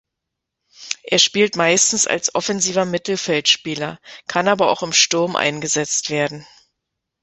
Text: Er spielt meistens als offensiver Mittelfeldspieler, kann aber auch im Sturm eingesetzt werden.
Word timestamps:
Er 1.03 1.19
spielt 1.19 1.55
meistens 1.57 2.07
als 2.07 2.33
offensiver 2.33 2.85
Mittelfeldspieler, 2.85 3.99
kann 4.25 4.47
aber 4.47 4.71
auch 4.71 4.81
im 4.81 4.93
Sturm 4.93 5.35
eingesetzt 5.35 6.09
werden. 6.09 6.43